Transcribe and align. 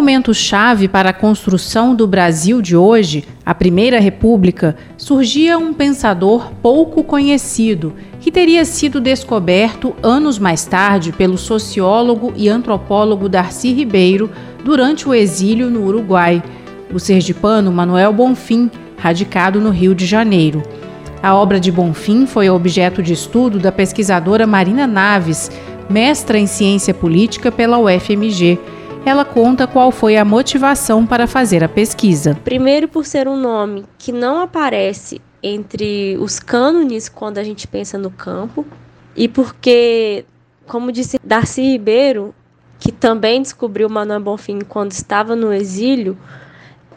Em 0.00 0.02
um 0.02 0.06
momento 0.06 0.32
chave 0.32 0.88
para 0.88 1.10
a 1.10 1.12
construção 1.12 1.94
do 1.94 2.06
Brasil 2.06 2.62
de 2.62 2.74
hoje, 2.74 3.22
a 3.44 3.54
Primeira 3.54 4.00
República, 4.00 4.74
surgia 4.96 5.58
um 5.58 5.74
pensador 5.74 6.52
pouco 6.62 7.04
conhecido, 7.04 7.92
que 8.18 8.32
teria 8.32 8.64
sido 8.64 8.98
descoberto 8.98 9.94
anos 10.02 10.38
mais 10.38 10.64
tarde 10.64 11.12
pelo 11.12 11.36
sociólogo 11.36 12.32
e 12.34 12.48
antropólogo 12.48 13.28
Darcy 13.28 13.74
Ribeiro 13.74 14.30
durante 14.64 15.06
o 15.06 15.12
exílio 15.12 15.68
no 15.68 15.84
Uruguai, 15.84 16.42
o 16.90 16.98
sergipano 16.98 17.70
Manuel 17.70 18.14
Bonfim, 18.14 18.70
radicado 18.96 19.60
no 19.60 19.68
Rio 19.68 19.94
de 19.94 20.06
Janeiro. 20.06 20.62
A 21.22 21.34
obra 21.34 21.60
de 21.60 21.70
Bonfim 21.70 22.24
foi 22.24 22.48
objeto 22.48 23.02
de 23.02 23.12
estudo 23.12 23.58
da 23.58 23.70
pesquisadora 23.70 24.46
Marina 24.46 24.86
Naves, 24.86 25.50
mestra 25.90 26.38
em 26.38 26.46
ciência 26.46 26.94
política 26.94 27.52
pela 27.52 27.78
UFMG 27.78 28.58
ela 29.04 29.24
conta 29.24 29.66
qual 29.66 29.90
foi 29.90 30.16
a 30.16 30.24
motivação 30.24 31.06
para 31.06 31.26
fazer 31.26 31.64
a 31.64 31.68
pesquisa. 31.68 32.38
Primeiro, 32.44 32.86
por 32.86 33.06
ser 33.06 33.26
um 33.26 33.36
nome 33.36 33.84
que 33.98 34.12
não 34.12 34.40
aparece 34.40 35.20
entre 35.42 36.16
os 36.18 36.38
cânones 36.38 37.08
quando 37.08 37.38
a 37.38 37.42
gente 37.42 37.66
pensa 37.66 37.96
no 37.96 38.10
campo, 38.10 38.66
e 39.16 39.26
porque, 39.26 40.24
como 40.66 40.92
disse 40.92 41.18
Darcy 41.24 41.62
Ribeiro, 41.62 42.34
que 42.78 42.92
também 42.92 43.42
descobriu 43.42 43.88
Manuel 43.88 44.20
Bonfim 44.20 44.60
quando 44.60 44.92
estava 44.92 45.34
no 45.34 45.52
exílio, 45.52 46.16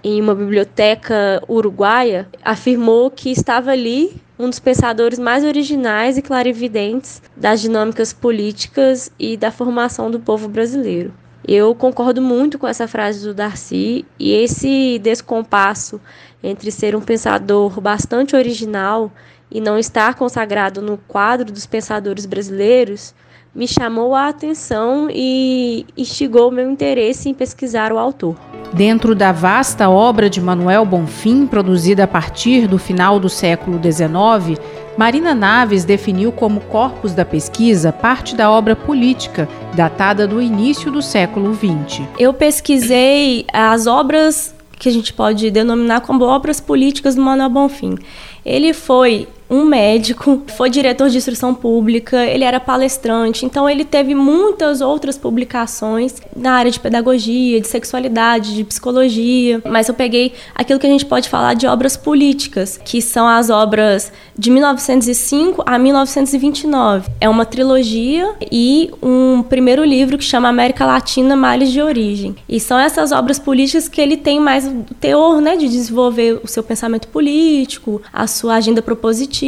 em 0.04 0.22
uma 0.22 0.36
biblioteca 0.36 1.42
uruguaia, 1.48 2.28
afirmou 2.44 3.10
que 3.10 3.32
estava 3.32 3.72
ali 3.72 4.22
um 4.38 4.50
dos 4.50 4.60
pensadores 4.60 5.18
mais 5.18 5.46
originais 5.46 6.18
e 6.18 6.22
clarividentes 6.22 7.22
das 7.38 7.62
dinâmicas 7.62 8.12
políticas 8.12 9.10
e 9.18 9.38
da 9.38 9.52
formação 9.52 10.12
do 10.12 10.20
povo 10.20 10.50
brasileiro. 10.50 11.14
Eu 11.46 11.76
concordo 11.76 12.22
muito 12.22 12.58
com 12.58 12.68
essa 12.68 12.88
frase 12.88 13.26
do 13.26 13.34
Darcy 13.34 14.06
e 14.18 14.32
esse 14.32 15.00
descompasso 15.00 16.00
entre 16.42 16.72
ser 16.72 16.96
um 16.96 17.02
pensador 17.02 17.82
bastante 17.82 18.36
original 18.36 19.12
e 19.52 19.60
não 19.60 19.78
estar 19.78 20.16
consagrado 20.16 20.82
no 20.82 20.98
quadro 20.98 21.52
dos 21.52 21.66
pensadores 21.66 22.26
brasileiros 22.26 23.14
me 23.56 23.68
chamou 23.68 24.16
a 24.16 24.30
atenção 24.30 25.08
e 25.12 25.86
instigou 25.96 26.50
meu 26.50 26.70
interesse 26.70 27.30
em 27.30 27.34
pesquisar 27.34 27.92
o 27.94 28.00
autor. 28.00 28.36
Dentro 28.74 29.14
da 29.14 29.32
vasta 29.32 29.88
obra 29.88 30.28
de 30.28 30.42
Manuel 30.42 30.84
Bonfim, 30.86 31.46
produzida 31.46 32.06
a 32.06 32.08
partir 32.08 32.68
do 32.68 32.80
final 32.80 33.20
do 33.20 33.30
século 33.30 33.80
XIX, 33.80 34.60
Marina 34.98 35.34
Naves 35.34 35.84
definiu 35.84 36.32
como 36.32 36.62
corpus 36.62 37.14
da 37.14 37.26
pesquisa 37.26 37.92
parte 37.92 38.36
da 38.36 38.52
obra 38.52 38.76
política, 38.76 39.50
datada 39.74 40.28
do 40.28 40.42
início 40.42 40.92
do 40.92 41.02
século 41.02 41.56
XX. 41.56 42.08
Eu 42.20 42.34
pesquisei 42.34 43.46
as 43.52 43.88
obras 43.88 44.54
que 44.78 44.90
a 44.90 44.92
gente 44.92 45.14
pode 45.14 45.50
denominar 45.50 46.02
como 46.02 46.26
obras 46.26 46.60
políticas 46.60 47.16
do 47.16 47.22
Manuel 47.22 47.50
Bonfim. 47.50 47.98
Ele 48.46 48.74
foi 48.74 49.28
um 49.54 49.66
médico, 49.66 50.42
foi 50.58 50.68
diretor 50.70 51.10
de 51.10 51.18
instrução 51.18 51.54
pública, 51.54 52.26
ele 52.26 52.44
era 52.44 52.60
palestrante, 52.60 53.46
então 53.46 53.70
ele 53.70 53.86
teve 53.86 54.16
muitas 54.16 54.82
outras 54.82 55.16
publicações 55.16 56.16
na 56.36 56.54
área 56.54 56.72
de 56.72 56.80
pedagogia, 56.80 57.62
de 57.62 57.68
sexualidade, 57.68 58.56
de 58.56 58.64
psicologia, 58.64 59.62
mas 59.70 59.88
eu 59.88 59.94
peguei 59.94 60.34
aquilo 60.56 60.80
que 60.80 60.88
a 60.88 60.90
gente 60.90 61.06
pode 61.06 61.30
falar 61.30 61.54
de 61.54 61.68
obras 61.68 61.96
políticas, 61.96 62.80
que 62.84 63.00
são 63.00 63.28
as 63.28 63.52
obras 63.52 64.12
de 64.36 64.50
1905 64.50 65.64
a 65.68 65.78
1929. 65.78 67.12
É 67.22 67.30
uma 67.30 67.46
trilogia 67.46 68.34
e 68.52 68.92
um 69.04 69.44
primeiro 69.44 69.84
livro 69.84 70.18
que 70.18 70.24
chama 70.24 70.50
América 70.50 70.86
Latina 70.86 71.36
Males 71.36 71.72
de 71.72 71.82
Origem. 71.82 72.36
E 72.50 72.60
são 72.60 72.80
essas 72.80 73.12
obras 73.12 73.38
políticas 73.38 73.88
que 73.88 74.02
ele 74.02 74.18
tem 74.18 74.40
mais 74.40 74.66
o 74.66 74.94
teor, 75.00 75.40
né, 75.40 75.56
de 75.56 75.68
desenvolver 75.68 76.40
o 76.44 76.48
seu 76.48 76.64
pensamento 76.64 77.08
político, 77.10 78.02
a 78.12 78.26
sua 78.26 78.56
agenda 78.56 78.82
propositiva 78.82 79.43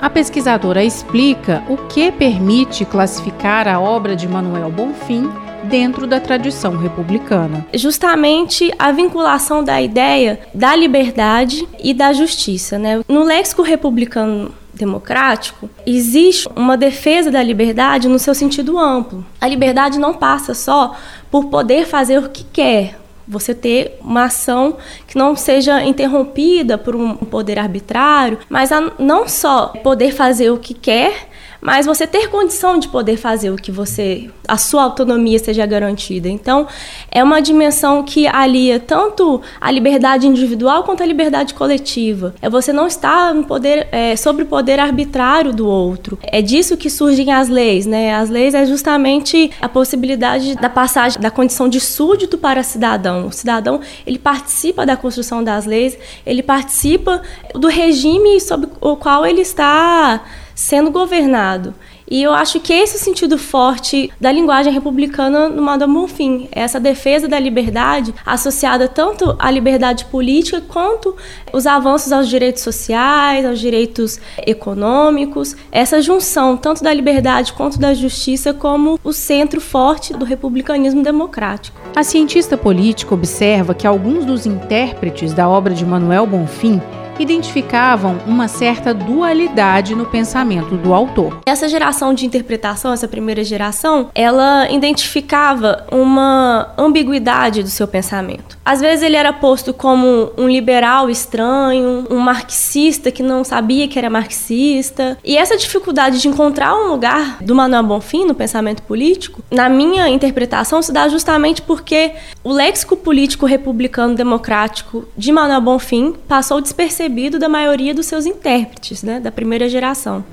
a 0.00 0.08
pesquisadora 0.08 0.84
explica 0.84 1.62
o 1.68 1.76
que 1.76 2.10
permite 2.10 2.84
classificar 2.84 3.68
a 3.68 3.78
obra 3.78 4.16
de 4.16 4.26
Manuel 4.26 4.70
Bonfim 4.70 5.30
dentro 5.64 6.06
da 6.06 6.20
tradição 6.20 6.76
republicana. 6.76 7.66
Justamente 7.74 8.72
a 8.78 8.90
vinculação 8.92 9.62
da 9.62 9.80
ideia 9.80 10.40
da 10.54 10.74
liberdade 10.74 11.66
e 11.82 11.92
da 11.92 12.12
justiça. 12.12 12.78
Né? 12.78 13.00
No 13.08 13.22
léxico 13.22 13.62
republicano 13.62 14.52
democrático, 14.72 15.68
existe 15.84 16.48
uma 16.54 16.76
defesa 16.76 17.30
da 17.30 17.42
liberdade 17.42 18.08
no 18.08 18.18
seu 18.18 18.34
sentido 18.34 18.78
amplo. 18.78 19.26
A 19.40 19.48
liberdade 19.48 19.98
não 19.98 20.14
passa 20.14 20.54
só 20.54 20.94
por 21.30 21.46
poder 21.46 21.84
fazer 21.84 22.18
o 22.18 22.28
que 22.28 22.44
quer, 22.44 22.97
você 23.28 23.54
ter 23.54 23.98
uma 24.00 24.24
ação 24.24 24.76
que 25.06 25.16
não 25.16 25.36
seja 25.36 25.82
interrompida 25.84 26.78
por 26.78 26.96
um 26.96 27.14
poder 27.16 27.58
arbitrário, 27.58 28.38
mas 28.48 28.70
não 28.98 29.28
só 29.28 29.68
poder 29.82 30.12
fazer 30.12 30.50
o 30.50 30.58
que 30.58 30.72
quer, 30.72 31.27
mas 31.60 31.86
você 31.86 32.06
ter 32.06 32.28
condição 32.28 32.78
de 32.78 32.88
poder 32.88 33.16
fazer 33.16 33.50
o 33.50 33.56
que 33.56 33.70
você, 33.70 34.30
a 34.46 34.56
sua 34.56 34.84
autonomia 34.84 35.38
seja 35.38 35.66
garantida. 35.66 36.28
Então, 36.28 36.66
é 37.10 37.22
uma 37.22 37.40
dimensão 37.40 38.02
que 38.02 38.26
alia 38.26 38.78
tanto 38.78 39.40
a 39.60 39.70
liberdade 39.70 40.26
individual 40.26 40.84
quanto 40.84 41.02
a 41.02 41.06
liberdade 41.06 41.54
coletiva. 41.54 42.34
É 42.40 42.48
você 42.48 42.72
não 42.72 42.86
estar 42.86 43.34
no 43.34 43.44
poder, 43.44 43.88
é, 43.90 44.16
sobre 44.16 44.44
o 44.44 44.46
poder 44.46 44.78
arbitrário 44.78 45.52
do 45.52 45.66
outro. 45.66 46.18
É 46.22 46.40
disso 46.40 46.76
que 46.76 46.88
surgem 46.88 47.32
as 47.32 47.48
leis, 47.48 47.86
né? 47.86 48.14
As 48.14 48.30
leis 48.30 48.54
é 48.54 48.64
justamente 48.64 49.50
a 49.60 49.68
possibilidade 49.68 50.54
da 50.56 50.68
passagem 50.68 51.20
da 51.20 51.30
condição 51.30 51.68
de 51.68 51.80
súdito 51.80 52.38
para 52.38 52.62
cidadão. 52.62 53.26
O 53.26 53.32
cidadão, 53.32 53.80
ele 54.06 54.18
participa 54.18 54.86
da 54.86 54.96
construção 54.96 55.42
das 55.42 55.66
leis, 55.66 55.98
ele 56.24 56.42
participa 56.42 57.22
do 57.54 57.68
regime 57.68 58.40
sob 58.40 58.68
o 58.80 58.96
qual 58.96 59.26
ele 59.26 59.40
está 59.40 60.20
sendo 60.58 60.90
governado. 60.90 61.72
E 62.10 62.20
eu 62.20 62.32
acho 62.32 62.58
que 62.58 62.72
esse 62.72 62.94
é 62.94 62.98
o 62.98 63.00
sentido 63.00 63.38
forte 63.38 64.10
da 64.20 64.32
linguagem 64.32 64.72
republicana 64.72 65.48
no 65.48 65.62
Madame 65.62 65.94
Bonfim, 65.94 66.48
essa 66.50 66.80
defesa 66.80 67.28
da 67.28 67.38
liberdade 67.38 68.12
associada 68.26 68.88
tanto 68.88 69.36
à 69.38 69.50
liberdade 69.52 70.06
política 70.06 70.60
quanto 70.60 71.14
os 71.52 71.64
avanços 71.64 72.10
aos 72.10 72.28
direitos 72.28 72.62
sociais, 72.62 73.44
aos 73.46 73.60
direitos 73.60 74.18
econômicos, 74.44 75.54
essa 75.70 76.02
junção 76.02 76.56
tanto 76.56 76.82
da 76.82 76.92
liberdade 76.92 77.52
quanto 77.52 77.78
da 77.78 77.94
justiça 77.94 78.52
como 78.52 78.98
o 79.04 79.12
centro 79.12 79.60
forte 79.60 80.12
do 80.12 80.24
republicanismo 80.24 81.04
democrático. 81.04 81.78
A 81.94 82.02
cientista 82.02 82.56
política 82.56 83.14
observa 83.14 83.74
que 83.74 83.86
alguns 83.86 84.24
dos 84.24 84.44
intérpretes 84.44 85.32
da 85.32 85.48
obra 85.48 85.72
de 85.72 85.86
Manuel 85.86 86.26
Bonfim 86.26 86.80
identificavam 87.18 88.18
uma 88.26 88.48
certa 88.48 88.92
dualidade 88.94 89.94
no 89.94 90.06
pensamento 90.06 90.76
do 90.76 90.94
autor. 90.94 91.40
Essa 91.46 91.68
geração 91.68 92.14
de 92.14 92.26
interpretação, 92.26 92.92
essa 92.92 93.08
primeira 93.08 93.44
geração, 93.44 94.10
ela 94.14 94.70
identificava 94.70 95.86
uma 95.90 96.72
ambiguidade 96.76 97.62
do 97.62 97.68
seu 97.68 97.86
pensamento. 97.86 98.58
Às 98.64 98.80
vezes 98.80 99.02
ele 99.02 99.16
era 99.16 99.32
posto 99.32 99.72
como 99.72 100.30
um 100.36 100.48
liberal 100.48 101.08
estranho, 101.08 102.06
um 102.10 102.18
marxista 102.18 103.10
que 103.10 103.22
não 103.22 103.42
sabia 103.42 103.88
que 103.88 103.98
era 103.98 104.10
marxista. 104.10 105.16
E 105.24 105.36
essa 105.36 105.56
dificuldade 105.56 106.20
de 106.20 106.28
encontrar 106.28 106.74
um 106.74 106.88
lugar 106.88 107.38
do 107.40 107.54
Manuel 107.54 107.82
Bonfim 107.82 108.24
no 108.26 108.34
pensamento 108.34 108.82
político, 108.82 109.42
na 109.50 109.68
minha 109.68 110.08
interpretação, 110.08 110.82
se 110.82 110.92
dá 110.92 111.08
justamente 111.08 111.62
porque 111.62 112.12
o 112.48 112.52
léxico 112.52 112.96
político 112.96 113.44
republicano 113.44 114.14
democrático 114.14 115.06
de 115.14 115.30
Manuel 115.30 115.60
Bonfim 115.60 116.14
passou 116.26 116.62
despercebido 116.62 117.38
percebido 117.38 117.38
da 117.38 117.46
maioria 117.46 117.94
dos 117.94 118.06
seus 118.06 118.24
intérpretes, 118.24 119.02
né, 119.02 119.20
da 119.20 119.30
primeira 119.30 119.68
geração. 119.68 120.24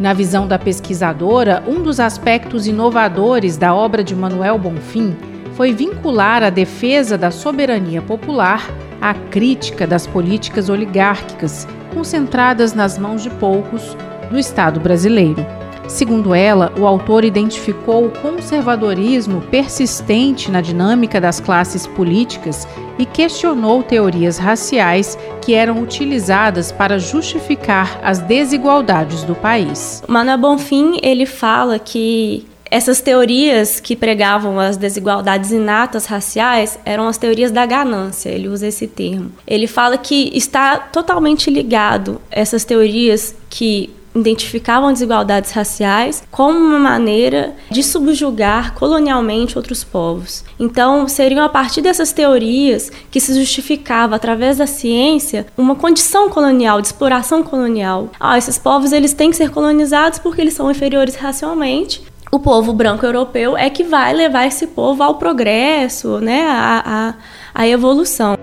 Na 0.00 0.14
visão 0.14 0.48
da 0.48 0.58
pesquisadora, 0.58 1.62
um 1.68 1.82
dos 1.82 2.00
aspectos 2.00 2.66
inovadores 2.66 3.58
da 3.58 3.74
obra 3.74 4.02
de 4.02 4.16
Manuel 4.16 4.58
Bonfim 4.58 5.14
foi 5.52 5.74
vincular 5.74 6.42
a 6.42 6.48
defesa 6.48 7.18
da 7.18 7.30
soberania 7.30 8.00
popular 8.00 8.66
à 8.98 9.12
crítica 9.12 9.86
das 9.86 10.06
políticas 10.06 10.70
oligárquicas, 10.70 11.68
concentradas 11.92 12.72
nas 12.72 12.96
mãos 12.96 13.22
de 13.22 13.28
poucos, 13.28 13.94
do 14.30 14.38
Estado 14.38 14.80
brasileiro. 14.80 15.57
Segundo 15.88 16.34
ela, 16.34 16.72
o 16.78 16.86
autor 16.86 17.24
identificou 17.24 18.06
o 18.06 18.10
conservadorismo 18.10 19.40
persistente 19.40 20.50
na 20.50 20.60
dinâmica 20.60 21.18
das 21.18 21.40
classes 21.40 21.86
políticas 21.86 22.68
e 22.98 23.06
questionou 23.06 23.82
teorias 23.82 24.36
raciais 24.36 25.18
que 25.40 25.54
eram 25.54 25.82
utilizadas 25.82 26.70
para 26.70 26.98
justificar 26.98 27.98
as 28.02 28.18
desigualdades 28.18 29.24
do 29.24 29.34
país. 29.34 30.02
Manuel 30.06 30.38
Bonfim 30.38 31.00
ele 31.02 31.24
fala 31.24 31.78
que 31.78 32.46
essas 32.70 33.00
teorias 33.00 33.80
que 33.80 33.96
pregavam 33.96 34.60
as 34.60 34.76
desigualdades 34.76 35.50
inatas 35.50 36.04
raciais 36.04 36.78
eram 36.84 37.08
as 37.08 37.16
teorias 37.16 37.50
da 37.50 37.64
ganância, 37.64 38.28
ele 38.28 38.46
usa 38.46 38.66
esse 38.66 38.86
termo. 38.86 39.32
Ele 39.46 39.66
fala 39.66 39.96
que 39.96 40.30
está 40.36 40.76
totalmente 40.76 41.50
ligado 41.50 42.20
essas 42.30 42.64
teorias 42.64 43.34
que 43.48 43.90
identificavam 44.14 44.92
desigualdades 44.92 45.50
raciais 45.52 46.22
como 46.30 46.58
uma 46.58 46.78
maneira 46.78 47.54
de 47.70 47.82
subjugar 47.82 48.74
colonialmente 48.74 49.56
outros 49.56 49.84
povos. 49.84 50.44
Então, 50.58 51.06
seriam 51.08 51.44
a 51.44 51.48
partir 51.48 51.80
dessas 51.80 52.12
teorias 52.12 52.90
que 53.10 53.20
se 53.20 53.34
justificava 53.34 54.16
através 54.16 54.58
da 54.58 54.66
ciência 54.66 55.46
uma 55.56 55.74
condição 55.74 56.28
colonial, 56.28 56.80
de 56.80 56.88
exploração 56.88 57.42
colonial. 57.42 58.10
Ah, 58.18 58.36
esses 58.38 58.58
povos 58.58 58.92
eles 58.92 59.12
têm 59.12 59.30
que 59.30 59.36
ser 59.36 59.50
colonizados 59.50 60.18
porque 60.18 60.40
eles 60.40 60.54
são 60.54 60.70
inferiores 60.70 61.14
racialmente 61.14 62.02
o 62.30 62.38
povo 62.38 62.72
branco 62.72 63.06
europeu 63.06 63.56
é 63.56 63.70
que 63.70 63.82
vai 63.82 64.12
levar 64.12 64.46
esse 64.46 64.66
povo 64.66 65.02
ao 65.02 65.14
progresso, 65.14 66.20
né, 66.20 66.46
à, 66.46 67.66
evolução. 67.66 68.36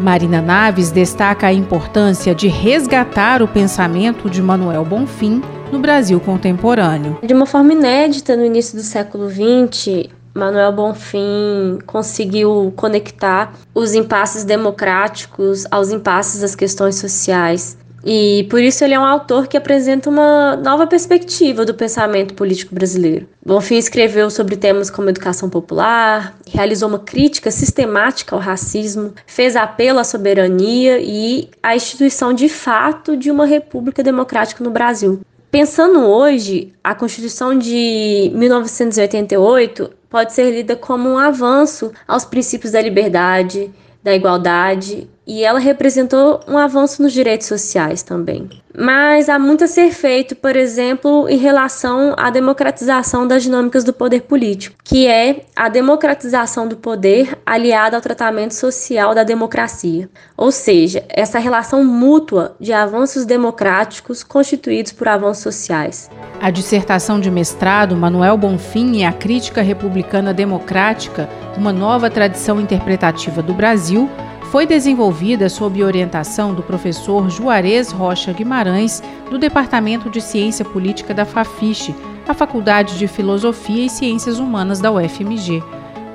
Marina 0.00 0.40
Naves 0.40 0.90
destaca 0.90 1.46
a 1.46 1.52
importância 1.52 2.34
de 2.34 2.48
resgatar 2.48 3.42
o 3.42 3.48
pensamento 3.48 4.30
de 4.30 4.40
Manuel 4.40 4.84
Bonfim 4.84 5.42
no 5.70 5.78
Brasil 5.78 6.18
contemporâneo. 6.18 7.18
De 7.22 7.34
uma 7.34 7.44
forma 7.44 7.74
inédita 7.74 8.34
no 8.34 8.44
início 8.44 8.76
do 8.76 8.82
século 8.82 9.28
XX, 9.28 10.08
Manuel 10.34 10.72
Bonfim 10.72 11.78
conseguiu 11.86 12.72
conectar 12.74 13.52
os 13.74 13.94
impasses 13.94 14.42
democráticos 14.42 15.66
aos 15.70 15.90
impasses 15.90 16.40
das 16.40 16.54
questões 16.54 16.96
sociais. 16.96 17.76
E 18.04 18.46
por 18.50 18.60
isso 18.62 18.82
ele 18.84 18.94
é 18.94 19.00
um 19.00 19.04
autor 19.04 19.46
que 19.46 19.56
apresenta 19.56 20.08
uma 20.08 20.56
nova 20.56 20.86
perspectiva 20.86 21.64
do 21.64 21.74
pensamento 21.74 22.34
político 22.34 22.74
brasileiro. 22.74 23.28
Bonfim 23.44 23.76
escreveu 23.76 24.30
sobre 24.30 24.56
temas 24.56 24.90
como 24.90 25.10
educação 25.10 25.50
popular, 25.50 26.34
realizou 26.46 26.88
uma 26.88 26.98
crítica 26.98 27.50
sistemática 27.50 28.34
ao 28.34 28.40
racismo, 28.40 29.12
fez 29.26 29.56
apelo 29.56 29.98
à 29.98 30.04
soberania 30.04 30.98
e 31.00 31.48
à 31.62 31.76
instituição 31.76 32.32
de 32.32 32.48
fato 32.48 33.16
de 33.16 33.30
uma 33.30 33.44
república 33.44 34.02
democrática 34.02 34.64
no 34.64 34.70
Brasil. 34.70 35.20
Pensando 35.50 36.06
hoje, 36.06 36.72
a 36.82 36.94
Constituição 36.94 37.58
de 37.58 38.30
1988 38.34 39.90
pode 40.08 40.32
ser 40.32 40.50
lida 40.50 40.76
como 40.76 41.08
um 41.08 41.18
avanço 41.18 41.92
aos 42.06 42.24
princípios 42.24 42.72
da 42.72 42.80
liberdade, 42.80 43.70
da 44.02 44.14
igualdade 44.14 45.08
e 45.30 45.44
ela 45.44 45.60
representou 45.60 46.40
um 46.48 46.58
avanço 46.58 47.00
nos 47.00 47.12
direitos 47.12 47.46
sociais 47.46 48.02
também. 48.02 48.50
Mas 48.76 49.28
há 49.28 49.38
muito 49.38 49.62
a 49.62 49.68
ser 49.68 49.92
feito, 49.92 50.34
por 50.34 50.56
exemplo, 50.56 51.28
em 51.28 51.36
relação 51.36 52.14
à 52.16 52.30
democratização 52.30 53.28
das 53.28 53.44
dinâmicas 53.44 53.84
do 53.84 53.92
poder 53.92 54.22
político, 54.22 54.74
que 54.82 55.06
é 55.06 55.44
a 55.54 55.68
democratização 55.68 56.66
do 56.66 56.76
poder 56.76 57.38
aliada 57.46 57.96
ao 57.96 58.02
tratamento 58.02 58.54
social 58.54 59.14
da 59.14 59.22
democracia, 59.22 60.10
ou 60.36 60.50
seja, 60.50 61.04
essa 61.08 61.38
relação 61.38 61.84
mútua 61.84 62.56
de 62.58 62.72
avanços 62.72 63.24
democráticos 63.24 64.24
constituídos 64.24 64.90
por 64.90 65.06
avanços 65.06 65.44
sociais. 65.44 66.10
A 66.40 66.50
dissertação 66.50 67.20
de 67.20 67.30
mestrado 67.30 67.96
Manuel 67.96 68.36
Bonfim 68.36 68.96
e 68.96 69.04
a 69.04 69.12
Crítica 69.12 69.62
Republicana 69.62 70.34
Democrática, 70.34 71.28
uma 71.56 71.72
nova 71.72 72.10
tradição 72.10 72.60
interpretativa 72.60 73.40
do 73.40 73.54
Brasil, 73.54 74.10
foi 74.50 74.66
desenvolvida 74.66 75.48
sob 75.48 75.82
orientação 75.82 76.52
do 76.52 76.60
professor 76.60 77.30
Juarez 77.30 77.92
Rocha 77.92 78.32
Guimarães, 78.32 79.00
do 79.30 79.38
Departamento 79.38 80.10
de 80.10 80.20
Ciência 80.20 80.64
Política 80.64 81.14
da 81.14 81.24
FAFISH, 81.24 81.94
a 82.26 82.34
Faculdade 82.34 82.98
de 82.98 83.06
Filosofia 83.06 83.86
e 83.86 83.90
Ciências 83.90 84.40
Humanas 84.40 84.80
da 84.80 84.90
UFMG. 84.90 85.62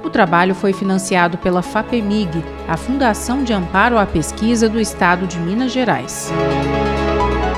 O 0.03 0.09
trabalho 0.09 0.53
foi 0.53 0.73
financiado 0.73 1.37
pela 1.37 1.61
FAPEMIG, 1.61 2.43
a 2.67 2.75
Fundação 2.75 3.41
de 3.41 3.53
Amparo 3.53 3.97
à 3.97 4.05
Pesquisa 4.05 4.67
do 4.67 4.81
Estado 4.81 5.25
de 5.25 5.39
Minas 5.39 5.71
Gerais. 5.71 6.29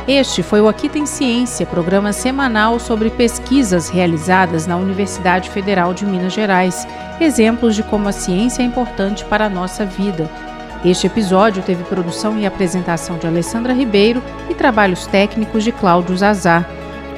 Este 0.08 0.44
foi 0.44 0.62
o 0.62 0.70
Aqui 0.70 0.88
Tem 0.88 1.08
Ciência, 1.08 1.66
programa 1.66 2.14
semanal 2.14 2.80
sobre 2.80 3.10
pesquisas 3.10 3.90
realizadas 3.90 4.68
na 4.68 4.78
Universidade 4.78 5.50
Federal 5.50 5.92
de 5.92 6.06
Minas 6.06 6.34
Gerais, 6.34 6.88
exemplos 7.20 7.76
de 7.76 7.82
como 7.82 8.08
a 8.08 8.12
ciência 8.12 8.62
é 8.62 8.66
importante 8.66 9.26
para 9.26 9.48
a 9.48 9.50
nossa 9.50 9.84
vida. 9.84 10.30
Este 10.90 11.06
episódio 11.06 11.62
teve 11.64 11.84
produção 11.84 12.40
e 12.40 12.46
apresentação 12.46 13.18
de 13.18 13.28
Alessandra 13.28 13.74
Ribeiro 13.74 14.24
e 14.50 14.54
trabalhos 14.54 15.06
técnicos 15.06 15.66
de 15.66 15.74
Cláudio 15.74 16.16
Zazar. 16.16 16.66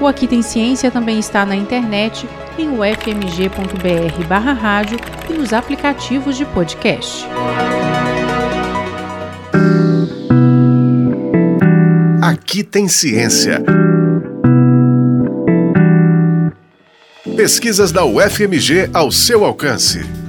O 0.02 0.08
Aqui 0.08 0.26
Tem 0.26 0.42
Ciência 0.42 0.90
também 0.90 1.20
está 1.20 1.46
na 1.46 1.56
internet 1.56 2.28
em 2.58 2.70
ufmg.br 2.70 4.28
barra 4.28 4.54
rádio 4.54 4.98
e 5.30 5.34
nos 5.34 5.54
aplicativos 5.54 6.36
de 6.36 6.46
podcast. 6.46 7.28
Aqui 12.24 12.64
tem 12.64 12.88
ciência. 12.88 13.64
Pesquisas 17.38 17.92
da 17.92 18.04
UFMG 18.04 18.90
ao 18.92 19.12
seu 19.12 19.46
alcance. 19.46 20.29